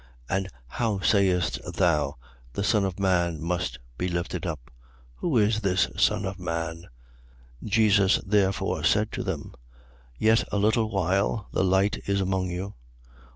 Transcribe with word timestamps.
And 0.27 0.49
how 0.65 0.99
sayest 1.01 1.59
thou: 1.75 2.17
The 2.53 2.63
Son 2.63 2.85
of 2.85 2.99
man 2.99 3.39
must 3.39 3.77
be 3.99 4.07
lifted 4.07 4.47
up? 4.47 4.71
Who 5.17 5.37
is 5.37 5.61
this 5.61 5.89
Son 5.95 6.25
of 6.25 6.39
man? 6.39 6.87
12:35. 7.63 7.69
Jesus 7.69 8.17
therefore 8.25 8.83
said 8.83 9.11
to 9.11 9.21
them: 9.23 9.53
Yet 10.17 10.43
a 10.51 10.57
little 10.57 10.89
while, 10.89 11.49
the 11.51 11.63
light 11.63 11.99
is 12.09 12.19
among 12.19 12.49
you. 12.49 12.73